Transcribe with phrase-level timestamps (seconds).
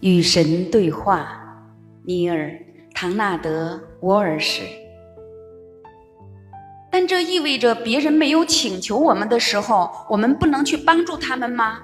[0.00, 1.28] 与神对话，
[2.04, 2.48] 尼尔·
[2.94, 4.62] 唐纳德·沃尔什。
[6.90, 11.80] 但这意味着别人没有请求我们的时候，我们不能去帮助他们吗？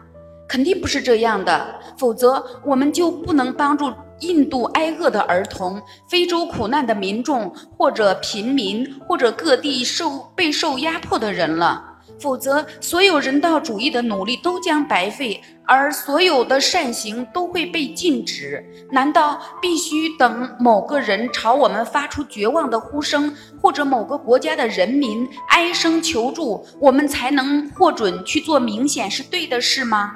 [0.48, 11.95] 肯定不是这样的，否则我们就不能帮助印度挨饿的儿童、非洲苦难的民众，或者贫民，或者各地受备受压迫的人了。
[12.18, 18.64] 否则，所有人道主义的努力都将白费，而所有的善行都会被禁止。
[18.90, 30.12] 难道必须等某个人朝我们发出绝望的呼声，或者某个国家的人民哀声求助，我们才能获准去做明显是对的事吗？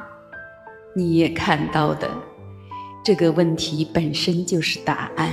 [0.96, 2.10] 你也看到的，
[3.04, 5.30] 这个问题本身就是答案。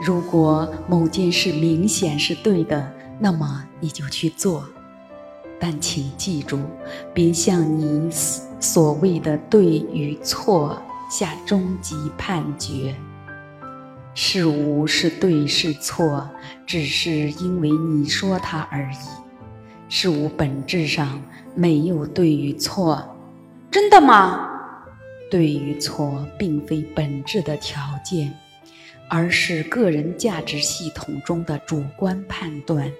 [0.00, 4.62] 如果某件事明显是对的，那么你就去做。
[5.58, 6.60] 但请记住，
[7.14, 8.10] 别向你
[8.60, 12.94] 所谓的对与错下终极判决。
[14.14, 16.28] 事物是对是错，
[16.66, 18.96] 只是因为你说它而已。
[19.88, 21.22] 事物本质上
[21.54, 23.02] 没有对与错。
[23.70, 24.48] 真的吗？
[25.30, 28.32] 对与错并非本质的条件，
[29.08, 32.90] 而是个人价值系统中的主观判断。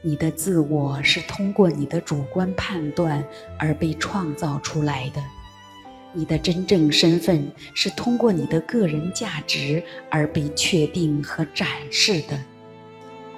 [0.00, 3.24] 你的自我是通过你的主观判断
[3.58, 5.20] 而被创造出来的，
[6.12, 12.38] 你的真正身份是通过你的个人价值而被确定和展示的。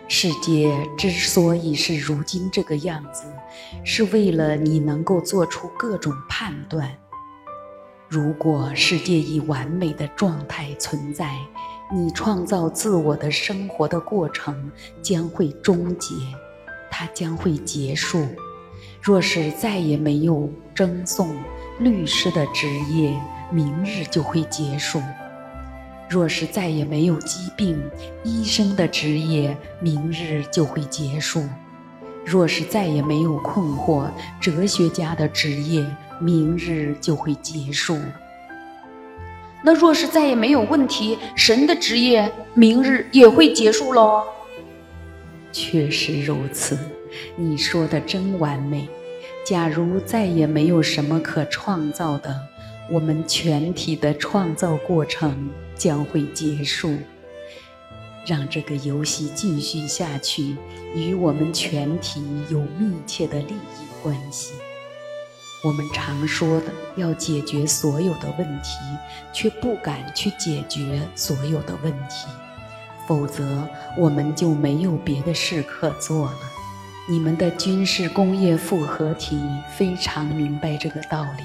[0.06, 3.24] 世界之所以是如今这个样子，
[3.82, 6.90] 是为了你能够做出各种判断。
[8.08, 11.36] 如果世界以完美的状态存在，
[11.90, 16.14] 你创造自我的生活的过程将会终结。
[17.00, 18.26] 它将会结束。
[19.00, 21.34] 若是再也没有赠送
[21.78, 23.18] 律师的职业，
[23.50, 25.00] 明日就会结束；
[26.10, 27.82] 若是再也没有疾病，
[28.22, 31.40] 医生的职业明日就会结束；
[32.22, 35.82] 若是再也没有困惑，哲学家的职业
[36.20, 37.96] 明日就会结束。
[39.62, 44.22] 那若是再也没有问题，神的职业明日也会结束喽。
[45.52, 46.78] 确实如此，
[47.36, 48.88] 你说的真完美。
[49.44, 52.38] 假如再也没有什么可创造的，
[52.90, 56.96] 我们全体的创造过程将会结束。
[58.26, 60.54] 让这个游戏继续下去，
[60.94, 64.52] 与我们全体有密切的利益关系。
[65.64, 66.66] 我们常说的
[66.96, 68.70] 要解决所有的问题，
[69.32, 72.26] 却不敢去解决所有的问题。
[73.06, 73.66] 否则，
[73.96, 76.38] 我们就没有别的事可做了。
[77.08, 79.40] 你们的军事工业复合体
[79.76, 81.44] 非常明白这个道理，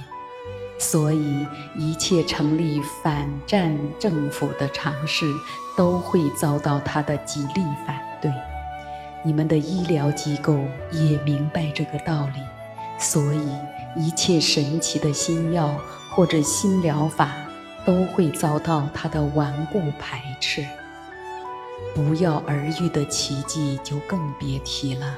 [0.77, 5.25] 所以一切成立反战政府的尝试
[5.75, 8.31] 都会遭到他的极力反对。
[9.23, 10.59] 你们的医疗机构
[10.91, 12.41] 也明白这个道理，
[12.99, 13.47] 所以
[13.95, 15.75] 一切神奇的新药
[16.11, 17.31] 或者新疗法
[17.83, 20.63] 都会遭到他的顽固排斥。
[21.93, 25.17] 不药而愈的奇迹就更别提了。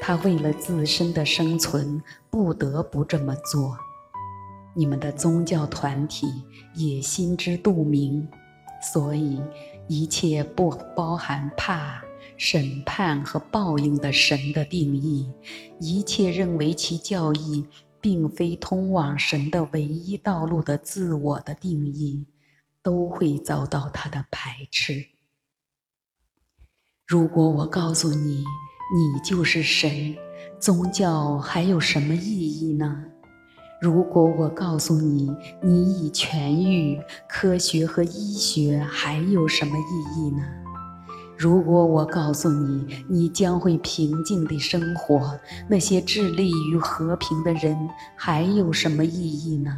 [0.00, 3.76] 他为了自身的生存，不得不这么做。
[4.74, 6.30] 你们的宗教团体
[6.74, 8.28] 也心知肚明，
[8.92, 9.40] 所以
[9.88, 12.04] 一切不包含怕、
[12.36, 15.32] 审判和报应的神的定义，
[15.80, 17.66] 一切认为其教义
[18.00, 22.26] 并非通往神的唯一道路的自我的定义，
[22.82, 25.15] 都会遭到他的排斥。
[27.08, 28.42] 如果我告诉你，
[28.92, 30.16] 你就是神，
[30.58, 33.00] 宗教还有什么意义呢？
[33.80, 35.30] 如果我告诉你，
[35.62, 40.42] 你已痊愈，科学和医学还有什么意义呢？
[41.38, 45.38] 如果我告诉你，你将会平静地生活，
[45.68, 47.78] 那些致力于和平的人
[48.16, 49.70] 还有什么意义呢？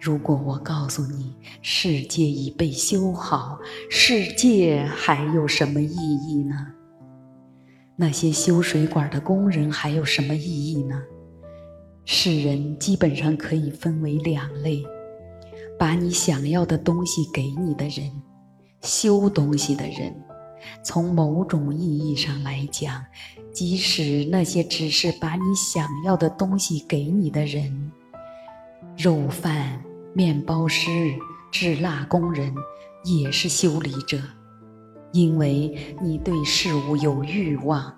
[0.00, 3.58] 如果我告诉你世界已被修好，
[3.90, 6.54] 世界还有什么意义呢？
[7.96, 11.02] 那些修水管的工人还有什么意义呢？
[12.04, 14.84] 世人基本上可以分为两类：
[15.76, 18.10] 把你想要的东西给你的人，
[18.82, 20.14] 修东西的人。
[20.84, 23.04] 从某种意义上来讲，
[23.52, 27.92] 即使那些只是把你想要的东西给你的人，
[28.96, 29.82] 肉贩。
[30.14, 31.14] 面包师、
[31.50, 32.54] 制蜡工人
[33.04, 34.18] 也是修理者，
[35.12, 37.92] 因为你对事物有欲望，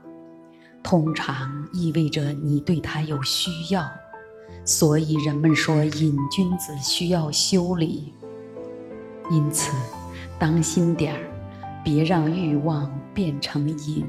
[0.82, 3.88] 通常意味着你对它有需要，
[4.64, 8.12] 所以人们说瘾君子需要修理。
[9.30, 9.72] 因此，
[10.38, 11.20] 当心点儿，
[11.84, 14.04] 别让欲望变成瘾。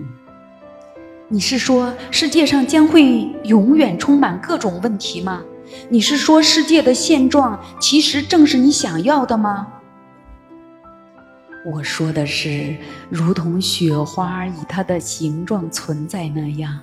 [1.30, 5.42] 你是说世界上将会永远充满各种问题吗？
[5.89, 9.68] 你是说世界的现状其实正是你想要的吗？
[11.63, 12.75] 我说的是，
[13.09, 16.79] 如同雪花以它的形状存在那样，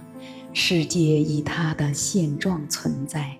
[0.53, 3.37] 世界以它的现状存在。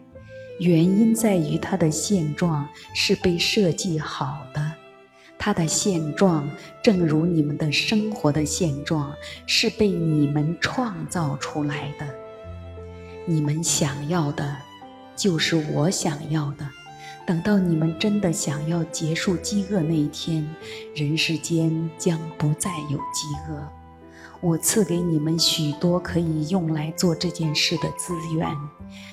[0.59, 4.73] 原因在于它的现状是被设计好的，
[5.39, 6.51] 它的现状
[6.83, 9.15] 正如你们的生活的现状
[9.47, 12.07] 是被你们创造出来的。
[13.25, 14.57] 你们想要的，
[15.19, 16.67] 就是我想要的。
[17.27, 20.49] 等到你们真的想要结束饥饿那一天，
[20.95, 23.69] 人世间将不再有饥饿。
[24.41, 28.49] 我赐给你们许多可以用来做这件事的资源，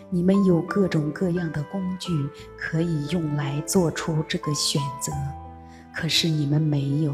[0.10, 2.12] 你们有各种各样的工具
[2.56, 5.12] 可以用来做出这个选择。
[5.94, 7.14] 可是你们没有，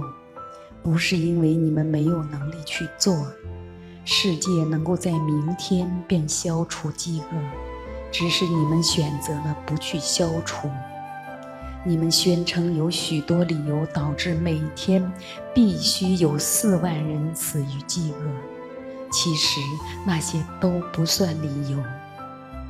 [0.83, 3.15] 不是因为你们没有能力去做。
[4.03, 7.70] 世界能够在明天便消除饥饿，
[8.11, 10.69] 只是你们选择了不去消除。
[11.83, 15.11] 你们宣称有许多理由导致每天
[15.53, 18.31] 必须有四万人死于饥饿，
[19.11, 19.59] 其实
[20.05, 21.83] 那些都不算理由。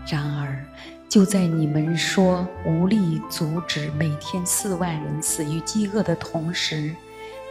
[0.07, 0.65] 然而，
[1.09, 6.95] 就在你们说无力阻止每天四万人死于饥饿的同时，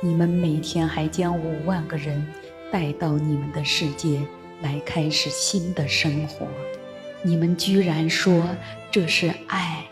[0.00, 2.26] 你们每天还将五万个人
[2.72, 4.22] 带到你们的世界
[4.62, 6.46] 来开始新的生活。
[7.22, 8.49] 你们居然说
[8.90, 9.84] 这是爱。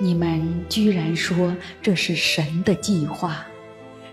[0.00, 3.46] 你们居然说这是神的计划，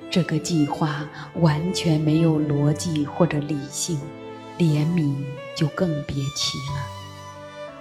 [0.10, 4.00] 这个计划完全没有逻辑或者理性，
[4.60, 5.16] 怜悯
[5.56, 6.86] 就更别提了。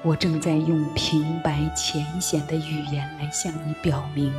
[0.02, 4.32] 我正在用平白浅显的语言来向你表明，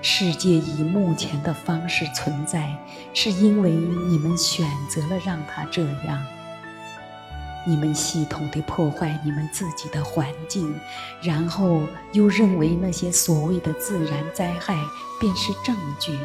[0.00, 2.72] 世界以目前的方式存在，
[3.12, 6.24] 是因为你们选择了让它这样。
[7.66, 10.74] 你们系统地破坏你们自己的环境，
[11.22, 14.76] 然后又认为那些所谓的自然灾害
[15.20, 16.18] 便是证据，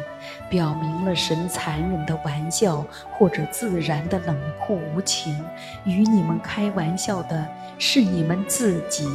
[0.48, 5.38] 表明了神残忍的玩笑或者自然的冷酷无情。
[5.84, 7.46] 与你们开玩笑的
[7.78, 9.06] 是你们自己，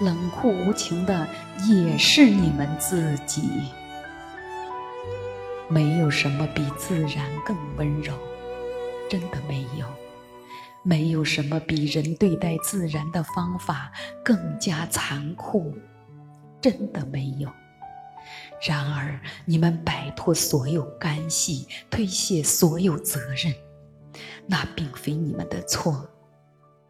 [0.00, 1.26] 冷酷无情的
[1.68, 3.70] 也是你们自己。
[5.66, 8.12] 没有什么比自然更温柔，
[9.10, 9.86] 真的没有。
[10.84, 13.90] 没有什么比人对待自然的方法
[14.22, 15.74] 更加残酷，
[16.60, 17.50] 真的没有。
[18.66, 23.54] 然而，你们摆脱所有干系，推卸所有责任，
[24.46, 26.10] 那并非你们的错。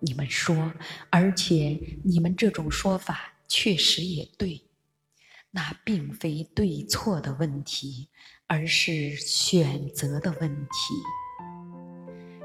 [0.00, 0.72] 你们说，
[1.10, 4.62] 而且你们这种说法确实也对，
[5.52, 8.08] 那并非对错的问题，
[8.46, 11.23] 而是选择的问题。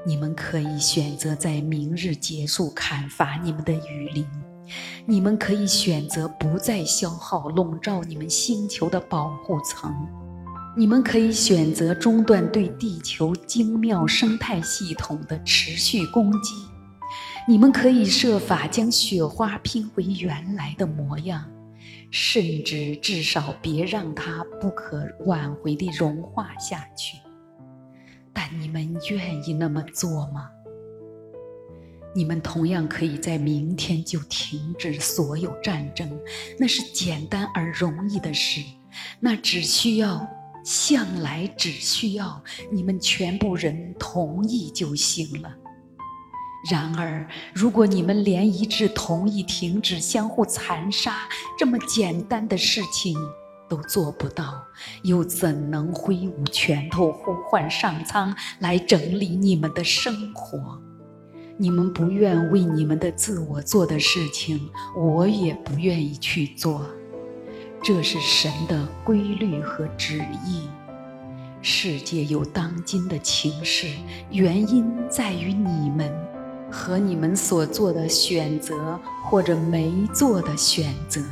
[0.06, 4.26] 你们可以选择在明日结束砍伐你们的雨林，
[5.04, 9.94] 你们可以选择不再消耗笼罩你们星球的保护层，
[10.74, 16.54] 你们可以选择中断对地球精妙生态系统的持续攻击，
[17.46, 21.44] 你们可以设法将雪花拼回原来的模样，
[22.10, 27.18] 甚至至少别让它不可挽回地融化下去。
[28.32, 30.48] 但你们愿意那么做吗？
[32.12, 36.10] 你们同样可以在明天就停止所有战争，
[36.58, 38.60] 那是简单而容易的事，
[39.20, 40.26] 那只需要
[40.64, 45.54] 向来只需要你们全部人同意就行了。
[46.68, 53.16] 然而，如果你们连一致同意停止相互残杀这么简单的事情，
[53.70, 54.62] 都做不到，
[55.02, 60.78] 又怎能挥舞拳头呼唤上苍来整理你们的生活？
[61.56, 66.84] 你们不愿为你们的自我做的事情，我也不愿意去做。
[67.82, 70.68] 这是神的规律和旨意。
[71.62, 73.86] 世界有当今的情势，
[74.30, 76.10] 原因在于你们
[76.70, 81.22] 和你们所做的选择，或者没做的选择。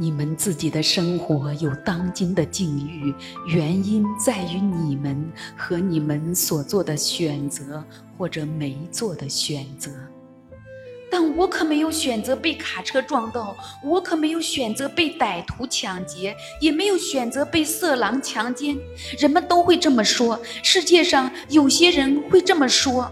[0.00, 3.12] 你们自己的生活有当今的境遇，
[3.48, 7.82] 原因在于你们和你们所做的选择
[8.16, 9.90] 或者没做的选择。
[11.10, 18.78] 但我可没有选择被卡车撞到，我可没有选择被歹徒抢劫，也没有选择被色狼强奸。
[19.18, 23.10] 人们都会这么说，世界上有些人会这么说。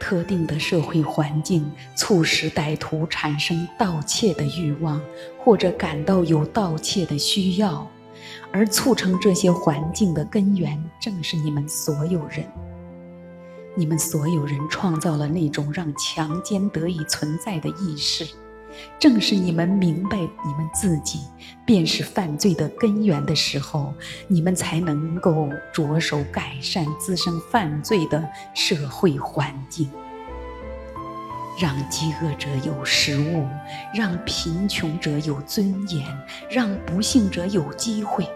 [0.00, 5.00] 特定的社会环境促使歹徒产生盗窃的欲望，
[5.38, 7.86] 或者感到有盗窃的需要。
[8.52, 12.44] 而促成这些环境的根源正是你们所有人。
[13.74, 18.26] 你们所有人创造了那种让强奸得以存在的意识。
[18.98, 21.20] 正是你们明白你们自己
[21.64, 23.94] 便是犯罪的根源的时候，
[24.28, 29.90] 你们才能够着手改善滋生犯罪的社会环境，
[31.58, 33.46] 让饥饿者有食物，
[33.94, 36.06] 让贫穷者有尊严，
[36.50, 38.28] 让不幸者有机会，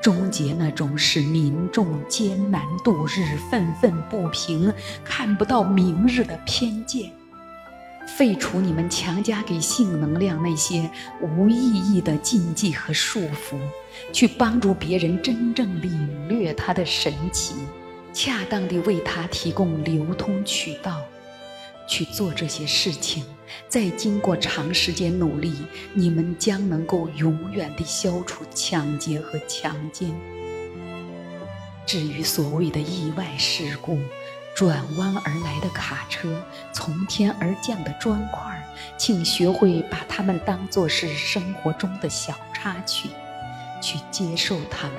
[0.00, 4.72] 终结那种使民众艰难度日、愤愤不平、
[5.04, 7.17] 看不到明日的偏见。
[8.16, 13.58] 废除你们强加给性能量那些无意义的禁忌和束缚，
[14.12, 17.54] 去帮助别人真正领略它的神奇，
[18.12, 21.00] 恰当地为它提供流通渠道，
[21.86, 23.24] 去做这些事情。
[23.68, 25.54] 再经过长时间努力，
[25.94, 30.10] 你们将能够永远地消除抢劫和强奸。
[31.86, 33.98] 至于所谓的意外事故，
[34.58, 38.60] 转弯而来的卡车，从天而降的砖块，
[38.96, 43.08] 请学会把它们当作是生活中的小插曲，
[43.80, 44.96] 去接受它们。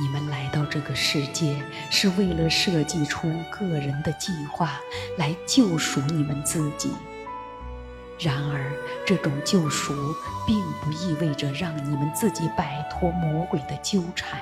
[0.00, 4.72] 你们来到这个世界，是为了设计出个人的计划
[5.16, 6.90] 来救赎你们自己。
[8.18, 8.72] 然而，
[9.06, 9.94] 这种救赎
[10.44, 14.40] 并不意味着让你们自己摆脱魔鬼的纠缠。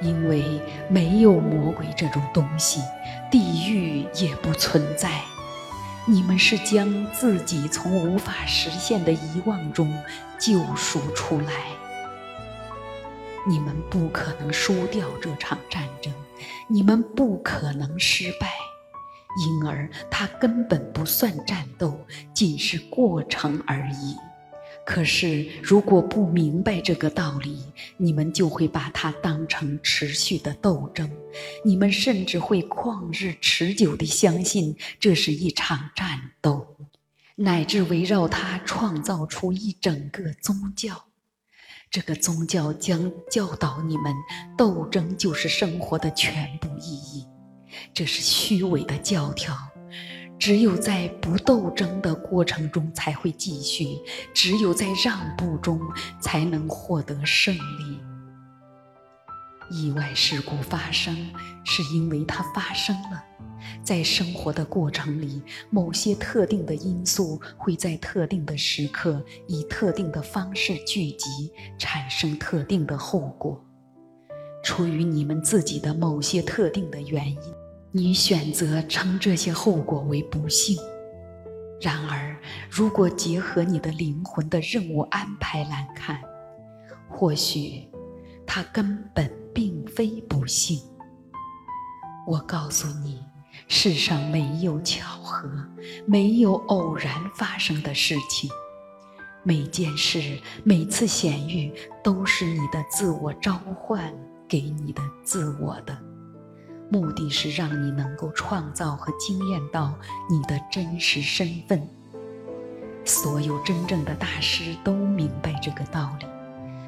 [0.00, 2.80] 因为没有魔鬼这种东西，
[3.30, 5.20] 地狱也不存在。
[6.06, 9.92] 你们是将自己从无法实现的遗忘中
[10.38, 11.52] 救赎出来。
[13.46, 16.12] 你们不可能输掉这场战争，
[16.68, 18.48] 你们不可能失败，
[19.42, 21.98] 因而它根本不算战斗，
[22.34, 24.16] 仅是过程而已。
[24.90, 27.58] 可是，如果不明白这个道理，
[27.98, 31.10] 你们就会把它当成持续的斗争，
[31.62, 36.66] 你们甚至会旷日持久地相信这是一场战斗，
[37.36, 41.04] 乃至围绕它创造出一整个宗教。
[41.90, 44.14] 这个宗教将教导你们，
[44.56, 47.26] 斗争就是生活的全部意义。
[47.92, 49.54] 这是虚伪的教条。
[50.38, 53.98] 只有在不斗争的过程中才会继续，
[54.32, 55.80] 只有在让步中
[56.20, 57.98] 才能获得胜利。
[59.70, 61.14] 意外事故发生，
[61.64, 63.22] 是因为它发生了。
[63.82, 73.62] 在生活的过程里，某些特定的因素会在特定的时刻以特定的方式聚集，产生特定的后果。
[74.62, 77.57] 出于你们自己的某些特定的原因。
[77.90, 80.76] 你选择称这些后果为不幸，
[81.80, 82.36] 然而，
[82.70, 86.20] 如果结合你的灵魂的任务安排来看，
[87.08, 87.88] 或许
[88.46, 90.78] 它根本并非不幸。
[92.26, 93.24] 我告诉你，
[93.68, 95.50] 世上没有巧合，
[96.04, 98.50] 没有偶然发生的事情，
[99.42, 101.72] 每件事、每次显遇
[102.04, 104.14] 都是你的自我召唤
[104.46, 105.98] 给你的自我的。
[106.90, 109.94] 目的是让你能够创造和惊艳到
[110.30, 111.86] 你的真实身份。
[113.04, 116.26] 所有真正的大师都明白这个道理，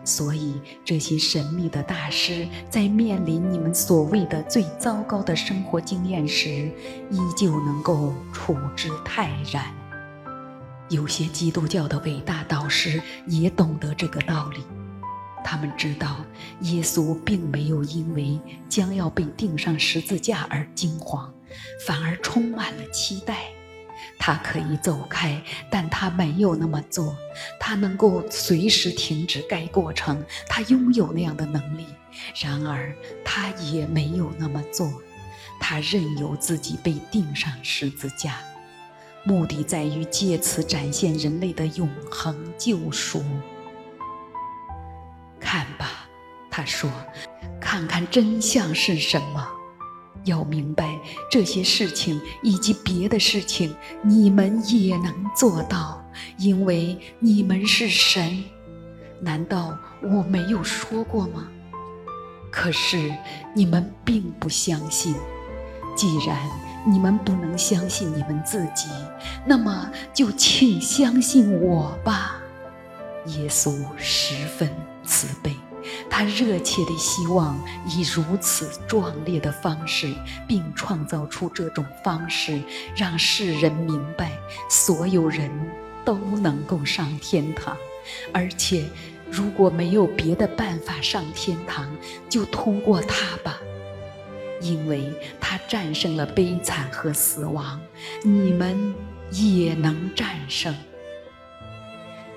[0.04, 6.70] 所以这些神秘的大师在面临你们所谓的最糟糕的生活经验时，
[7.10, 9.64] 依旧能够处之泰然。
[10.90, 14.60] 有些基督教的伟大导师也懂得这个道理。
[15.42, 16.24] 他们知道，
[16.60, 21.32] 耶稣并没有因为将要被钉上十字架而惊慌，
[21.86, 23.46] 反而充满了期待。
[24.18, 27.16] 他可以走开，但他没有那么做。
[27.58, 31.86] 他能够随时停止该过程，他拥有那样的能力。
[32.42, 32.94] 然而，
[33.24, 34.92] 他也没有那么做。
[35.58, 38.36] 他任由自己被钉上十字架，
[39.24, 43.22] 目的在于借此展现人类的永恒救赎。
[45.40, 46.08] 看吧，
[46.50, 46.90] 他说
[47.60, 49.48] ：“看看真相是什么。
[50.24, 50.98] 要明白
[51.30, 56.04] 这些事情以及别的事情，你们也能做到，
[56.38, 58.44] 因为你们是神。
[59.22, 61.48] 难道我没有说过吗？
[62.50, 63.14] 可是
[63.54, 65.14] 你们并不相信。
[65.96, 66.36] 既然
[66.86, 68.88] 你们不能相信你们自己，
[69.46, 72.36] 那么就请相信我吧。”
[73.26, 74.70] 耶稣十分。
[75.10, 75.56] 慈悲，
[76.08, 80.14] 他热切地希望以如此壮烈的方式，
[80.46, 82.62] 并创造出这种方式，
[82.96, 84.30] 让世人明白，
[84.68, 85.50] 所有人
[86.04, 87.76] 都能够上天堂，
[88.32, 88.84] 而且
[89.28, 91.90] 如果没有别的办法上天堂，
[92.28, 93.58] 就通过他吧，
[94.62, 97.80] 因为他战胜了悲惨和死亡，
[98.22, 98.94] 你们
[99.32, 100.72] 也能战胜。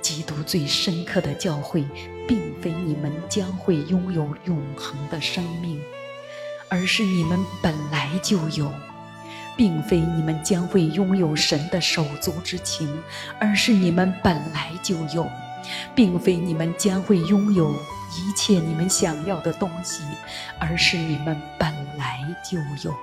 [0.04, 1.86] 基督最深刻的教诲，
[2.28, 5.82] 并非你们将会拥有永恒的生命，
[6.68, 8.68] 而是你们本来就有；
[9.58, 13.02] 并非你们将会拥有神的手足之情，
[13.40, 15.28] 而是你们本来就有。
[15.96, 20.04] 并非你们将会拥有一切你们想要的东西，
[20.60, 22.94] 而是你们本来就有。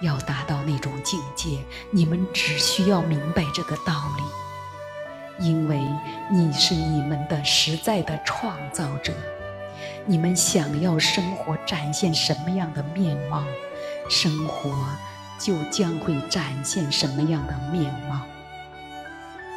[0.00, 1.58] 要达到那种境界，
[1.90, 4.22] 你们只需要明白这个道理，
[5.38, 5.80] 因为
[6.30, 9.12] 你是你们的实在的创造者。
[10.06, 13.44] 你们想要生活展现什么样的面貌，
[14.08, 14.70] 生活
[15.38, 18.20] 就将会展现什么样的面貌。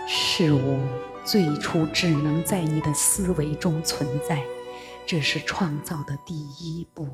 [0.08, 0.80] 事物。
[1.26, 4.44] 最初只能在你的思维中存在，
[5.08, 7.08] 这是创造的第一步。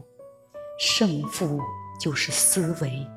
[0.78, 1.62] 胜负
[1.98, 3.08] 就是思维，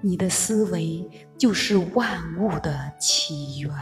[0.00, 1.04] 你的思维
[1.36, 3.72] 就是万物的起源。